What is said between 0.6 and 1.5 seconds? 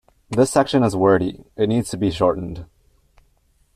is wordy,